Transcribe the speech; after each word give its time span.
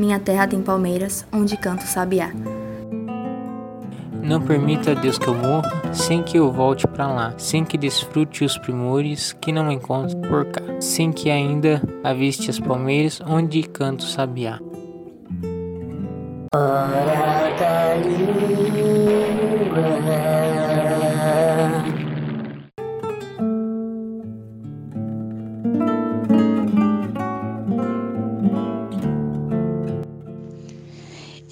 Minha 0.00 0.18
terra 0.18 0.48
tem 0.48 0.62
palmeiras, 0.62 1.26
onde 1.30 1.58
canto 1.58 1.82
sabiá. 1.82 2.32
Não 4.22 4.40
permita, 4.40 4.94
Deus, 4.94 5.18
que 5.18 5.28
eu 5.28 5.34
morra 5.34 5.70
sem 5.92 6.22
que 6.22 6.38
eu 6.38 6.50
volte 6.50 6.88
para 6.88 7.06
lá, 7.06 7.34
sem 7.36 7.66
que 7.66 7.76
desfrute 7.76 8.42
os 8.42 8.56
primores 8.56 9.34
que 9.34 9.52
não 9.52 9.70
encontro 9.70 10.16
por 10.16 10.46
cá, 10.46 10.62
sem 10.80 11.12
que 11.12 11.28
ainda 11.28 11.82
aviste 12.02 12.48
as 12.48 12.58
palmeiras 12.58 13.20
onde 13.26 13.62
canto 13.62 14.04
sabiá. 14.04 14.58
Ora 16.54 17.20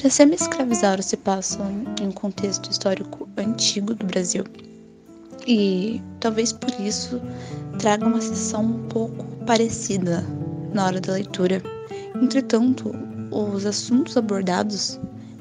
da 0.00 0.06
Iracema 0.06 0.32
e 0.32 0.34
escravizauro 0.36 1.02
se 1.02 1.16
passam 1.16 1.84
em 2.00 2.06
um 2.06 2.12
contexto 2.12 2.70
histórico 2.70 3.28
antigo 3.36 3.94
do 3.94 4.06
Brasil 4.06 4.44
e 5.46 6.00
talvez 6.20 6.54
por 6.54 6.70
isso 6.80 7.20
traga 7.78 8.06
uma 8.06 8.20
sensação 8.20 8.64
um 8.64 8.88
pouco 8.88 9.26
parecida 9.44 10.24
na 10.72 10.86
hora 10.86 11.00
da 11.00 11.12
leitura. 11.12 11.62
Entretanto, 12.14 12.92
os 13.30 13.66
assuntos 13.66 14.16
abordados 14.16 14.98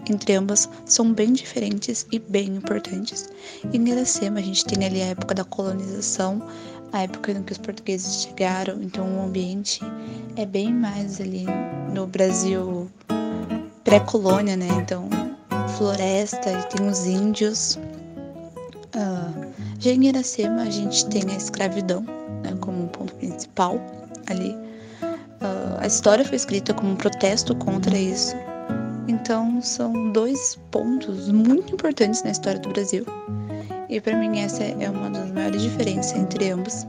entre 0.10 0.34
ambas 0.34 0.68
são 0.86 1.14
bem 1.14 1.32
diferentes 1.32 2.06
e 2.12 2.20
bem 2.20 2.56
importantes. 2.56 3.30
Em 3.74 3.88
Iracema, 3.88 4.40
a 4.40 4.44
gente 4.44 4.66
tem 4.66 4.86
ali 4.86 5.02
a 5.02 5.08
época 5.08 5.36
da 5.36 5.46
colonização, 5.46 6.42
a 6.92 7.04
época 7.04 7.32
em 7.32 7.44
que 7.44 7.54
os 7.54 7.60
portugueses 7.60 8.24
chegaram, 8.24 8.82
então 8.82 9.06
o 9.06 9.26
ambiente 9.26 9.80
é 10.36 10.46
bem 10.46 10.74
mais 10.74 11.22
ali 11.22 11.46
no 11.94 12.08
Brasil 12.08 12.89
pré-colônia, 13.90 14.56
né? 14.56 14.68
Então, 14.80 15.10
floresta 15.76 16.52
e 16.52 16.64
tem 16.78 16.88
os 16.88 17.08
índios. 17.08 17.80
Uh, 18.96 19.50
já 19.80 19.90
em 19.90 20.06
Iracema, 20.06 20.62
a 20.62 20.70
gente 20.70 21.08
tem 21.08 21.24
a 21.32 21.36
escravidão 21.36 22.02
né, 22.44 22.56
como 22.62 22.84
um 22.84 22.88
ponto 22.88 23.16
principal 23.16 23.82
ali. 24.28 24.52
Uh, 25.02 25.80
a 25.80 25.88
história 25.88 26.24
foi 26.24 26.36
escrita 26.36 26.72
como 26.72 26.92
um 26.92 26.96
protesto 26.96 27.56
contra 27.56 27.98
isso. 27.98 28.36
Então, 29.08 29.60
são 29.60 30.12
dois 30.12 30.60
pontos 30.70 31.32
muito 31.32 31.74
importantes 31.74 32.22
na 32.22 32.30
história 32.30 32.60
do 32.60 32.70
Brasil. 32.70 33.04
E 33.90 34.00
para 34.00 34.16
mim, 34.16 34.40
essa 34.40 34.64
é 34.64 34.88
uma 34.88 35.10
das 35.10 35.32
maiores 35.32 35.64
diferenças 35.64 36.16
entre 36.16 36.52
ambos. 36.52 36.86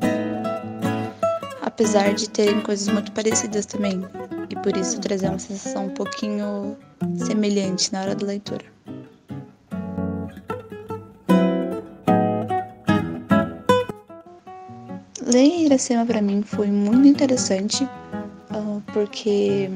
Apesar 1.62 2.12
de 2.12 2.28
terem 2.28 2.60
coisas 2.60 2.88
muito 2.88 3.10
parecidas 3.12 3.64
também, 3.64 4.04
e 4.50 4.56
por 4.56 4.76
isso 4.76 5.00
trazer 5.00 5.28
uma 5.28 5.38
sensação 5.38 5.86
um 5.86 5.90
pouquinho 5.90 6.76
semelhante 7.16 7.92
na 7.92 8.02
hora 8.02 8.14
da 8.14 8.26
leitura. 8.26 8.64
Ler 15.32 15.66
Iracema 15.66 16.04
para 16.04 16.20
mim 16.20 16.42
foi 16.42 16.66
muito 16.66 17.06
interessante, 17.06 17.84
uh, 17.84 18.82
porque 18.92 19.70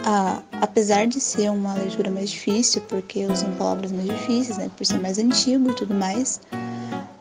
uh, 0.00 0.42
apesar 0.60 1.06
de 1.06 1.18
ser 1.18 1.50
uma 1.50 1.72
leitura 1.72 2.10
mais 2.10 2.28
difícil, 2.28 2.82
porque 2.82 3.24
usam 3.24 3.50
palavras 3.52 3.90
mais 3.90 4.06
difíceis, 4.06 4.58
né, 4.58 4.70
por 4.76 4.84
ser 4.84 5.00
mais 5.00 5.18
antigo 5.18 5.70
e 5.70 5.74
tudo 5.74 5.94
mais, 5.94 6.42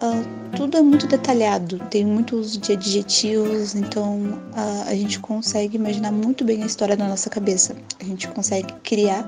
uh, 0.01 0.42
tudo 0.55 0.77
é 0.77 0.81
muito 0.81 1.07
detalhado, 1.07 1.79
tem 1.89 2.05
muito 2.05 2.35
uso 2.35 2.59
de 2.59 2.73
adjetivos, 2.73 3.75
então 3.75 4.17
uh, 4.55 4.87
a 4.87 4.95
gente 4.95 5.19
consegue 5.19 5.77
imaginar 5.77 6.11
muito 6.11 6.43
bem 6.43 6.63
a 6.63 6.65
história 6.65 6.95
na 6.95 7.07
nossa 7.07 7.29
cabeça. 7.29 7.75
A 7.99 8.03
gente 8.03 8.27
consegue 8.29 8.73
criar 8.83 9.27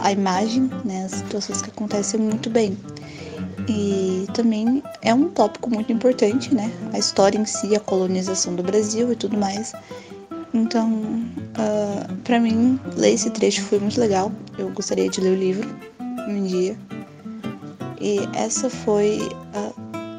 a 0.00 0.12
imagem, 0.12 0.70
né, 0.84 1.04
as 1.04 1.12
situações 1.12 1.62
que 1.62 1.70
acontecem 1.70 2.20
muito 2.20 2.48
bem. 2.48 2.76
E 3.68 4.26
também 4.32 4.82
é 5.02 5.12
um 5.12 5.28
tópico 5.28 5.68
muito 5.68 5.92
importante, 5.92 6.54
né? 6.54 6.70
A 6.92 6.98
história 6.98 7.36
em 7.36 7.44
si, 7.44 7.74
a 7.74 7.80
colonização 7.80 8.54
do 8.54 8.62
Brasil 8.62 9.12
e 9.12 9.16
tudo 9.16 9.36
mais. 9.36 9.72
Então, 10.54 10.92
uh, 10.92 12.16
para 12.22 12.38
mim, 12.38 12.78
ler 12.96 13.14
esse 13.14 13.28
trecho 13.30 13.62
foi 13.62 13.80
muito 13.80 13.98
legal. 13.98 14.30
Eu 14.56 14.70
gostaria 14.70 15.08
de 15.08 15.20
ler 15.20 15.30
o 15.30 15.34
livro 15.34 15.68
um 16.28 16.44
dia. 16.44 16.76
E 18.00 18.20
essa 18.34 18.70
foi 18.70 19.28
a, 19.52 19.65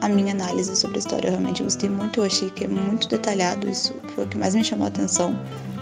a 0.07 0.09
minha 0.09 0.33
análise 0.33 0.75
sobre 0.75 0.97
a 0.97 0.99
história. 0.99 1.27
Eu 1.27 1.31
realmente 1.31 1.61
gostei 1.61 1.89
muito, 1.89 2.19
eu 2.19 2.25
achei 2.25 2.49
que 2.49 2.63
é 2.63 2.67
muito 2.67 3.07
detalhado. 3.07 3.69
Isso 3.69 3.93
foi 4.15 4.25
o 4.25 4.27
que 4.27 4.37
mais 4.37 4.55
me 4.55 4.63
chamou 4.63 4.85
a 4.85 4.87
atenção. 4.87 5.31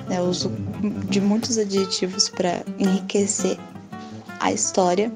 Né? 0.07 0.17
Eu 0.17 0.23
uso 0.23 0.51
de 1.09 1.21
muitos 1.21 1.57
adjetivos 1.57 2.29
para 2.29 2.63
enriquecer 2.77 3.57
a 4.39 4.51
história. 4.51 5.11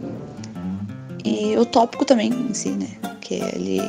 E 1.25 1.57
o 1.57 1.65
tópico 1.65 2.05
também 2.05 2.31
em 2.31 2.53
si, 2.53 2.69
né? 2.69 2.87
Que 3.19 3.35
é 3.35 3.55
ali 3.55 3.81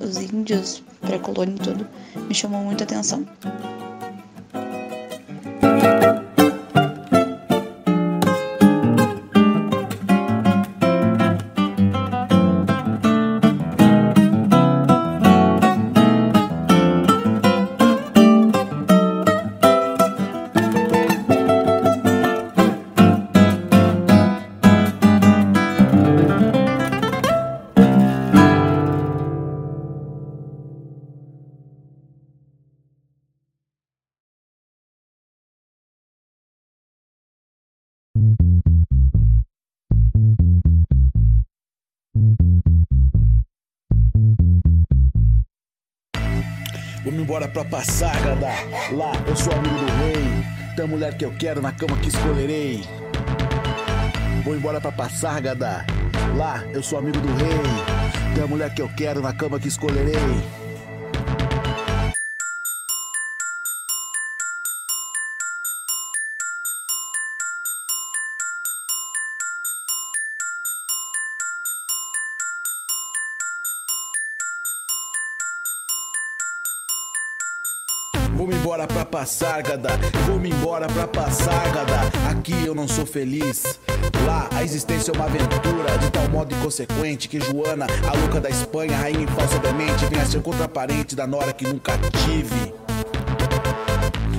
os 0.00 0.18
índios, 0.18 0.82
pré-colônia 1.00 1.54
e 1.54 1.58
tudo, 1.58 1.86
me 2.28 2.34
chamou 2.34 2.62
muita 2.62 2.84
atenção. 2.84 3.26
Vamos 47.14 47.28
embora 47.28 47.46
pra 47.46 47.64
passar, 47.64 48.20
gada. 48.22 48.48
Lá, 48.90 49.12
eu 49.28 49.36
sou 49.36 49.52
amigo 49.52 49.76
do 49.76 49.86
rei. 50.02 50.74
Da 50.74 50.84
mulher 50.84 51.16
que 51.16 51.24
eu 51.24 51.32
quero 51.38 51.62
na 51.62 51.70
cama 51.70 51.96
que 51.98 52.08
escolherei. 52.08 52.82
Vou 54.44 54.56
embora 54.56 54.80
pra 54.80 54.90
passar, 54.90 55.40
gada. 55.40 55.86
Lá, 56.36 56.64
eu 56.72 56.82
sou 56.82 56.98
amigo 56.98 57.20
do 57.20 57.28
rei. 57.36 58.36
Da 58.36 58.48
mulher 58.48 58.74
que 58.74 58.82
eu 58.82 58.90
quero 58.96 59.22
na 59.22 59.32
cama 59.32 59.60
que 59.60 59.68
escolherei. 59.68 60.63
Vou-me 78.34 78.54
embora 78.56 78.86
pra 78.86 79.04
passar, 79.04 79.62
gada. 79.62 79.90
Vou-me 80.26 80.50
embora 80.50 80.86
pra 80.88 81.06
passar, 81.06 81.72
gada. 81.72 82.00
Aqui 82.30 82.66
eu 82.66 82.74
não 82.74 82.88
sou 82.88 83.06
feliz. 83.06 83.78
Lá 84.26 84.48
a 84.52 84.62
existência 84.62 85.12
é 85.12 85.14
uma 85.14 85.26
aventura 85.26 85.98
de 85.98 86.10
tal 86.10 86.28
modo 86.28 86.54
inconsequente 86.54 87.28
que 87.28 87.40
Joana, 87.40 87.86
a 88.08 88.16
louca 88.18 88.40
da 88.40 88.50
Espanha, 88.50 88.96
rainha 88.96 89.22
em 89.22 89.26
falsa 89.26 89.58
demente, 89.58 90.06
vem 90.06 90.20
a 90.20 90.26
ser 90.26 90.42
contraparente 90.42 91.14
da 91.14 91.26
Nora 91.26 91.52
que 91.52 91.64
nunca 91.64 91.92
tive. 92.24 92.83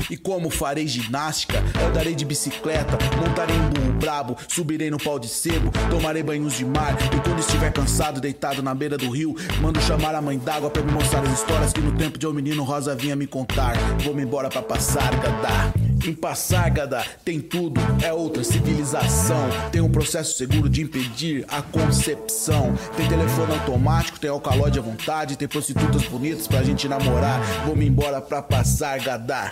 E 0.09 0.17
como 0.17 0.49
farei 0.49 0.87
ginástica, 0.87 1.63
andarei 1.87 2.15
de 2.15 2.25
bicicleta, 2.25 2.97
montarei 3.17 3.55
em 3.55 3.69
burro 3.69 3.93
brabo, 3.93 4.37
subirei 4.47 4.89
no 4.89 4.97
pau 4.97 5.17
de 5.17 5.27
sebo, 5.27 5.71
tomarei 5.89 6.21
banhos 6.23 6.53
de 6.53 6.65
mar. 6.65 6.95
E 7.15 7.19
quando 7.21 7.39
estiver 7.39 7.71
cansado, 7.71 8.21
deitado 8.21 8.61
na 8.61 8.75
beira 8.75 8.97
do 8.97 9.09
rio, 9.09 9.35
mando 9.61 9.81
chamar 9.81 10.13
a 10.15 10.21
mãe 10.21 10.37
d'água 10.37 10.69
pra 10.69 10.83
me 10.83 10.91
mostrar 10.91 11.21
as 11.21 11.33
histórias 11.33 11.73
que 11.73 11.81
no 11.81 11.97
tempo 11.97 12.17
de 12.17 12.27
um 12.27 12.33
menino 12.33 12.63
rosa 12.63 12.95
vinha 12.95 13.15
me 13.15 13.27
contar. 13.27 13.75
Vou-me 14.03 14.23
embora 14.23 14.49
pra 14.49 14.61
passar, 14.61 15.09
gadá. 15.19 15.94
Em 16.03 16.13
Passárgada 16.13 17.03
tem 17.23 17.39
tudo, 17.39 17.79
é 18.03 18.11
outra 18.11 18.43
civilização. 18.43 19.47
Tem 19.71 19.81
um 19.81 19.89
processo 19.89 20.37
seguro 20.37 20.67
de 20.67 20.81
impedir 20.81 21.45
a 21.47 21.61
concepção. 21.61 22.75
Tem 22.97 23.07
telefone 23.07 23.53
automático, 23.53 24.19
tem 24.19 24.29
alcaloide 24.29 24.79
à 24.79 24.81
vontade, 24.81 25.37
tem 25.37 25.47
prostitutas 25.47 26.03
bonitas 26.05 26.47
pra 26.47 26.63
gente 26.63 26.87
namorar. 26.87 27.39
Vou-me 27.65 27.87
embora 27.87 28.21
pra 28.21 28.41
Passárgada. 28.41 29.49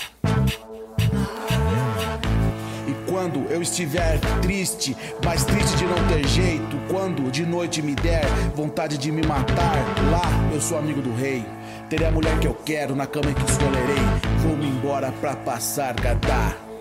E 2.87 3.09
quando 3.09 3.39
eu 3.49 3.61
estiver 3.61 4.19
triste, 4.41 4.95
mais 5.23 5.43
triste 5.43 5.77
de 5.77 5.85
não 5.85 6.07
ter 6.07 6.27
jeito, 6.27 6.77
quando 6.89 7.31
de 7.31 7.45
noite 7.45 7.81
me 7.81 7.95
der 7.95 8.25
vontade 8.55 8.97
de 8.97 9.11
me 9.11 9.25
matar, 9.25 9.75
lá 10.11 10.53
eu 10.53 10.61
sou 10.61 10.77
amigo 10.77 11.01
do 11.01 11.15
rei. 11.15 11.45
Terei 11.89 12.07
a 12.07 12.11
mulher 12.11 12.39
que 12.39 12.47
eu 12.47 12.53
quero 12.53 12.95
na 12.95 13.07
cama 13.07 13.33
que 13.33 13.51
escolherei. 13.51 14.32
Vou-me 14.43 14.67
embora 14.67 15.09
pra 15.21 15.37
passar 15.37 15.93
gadar. 15.93 16.72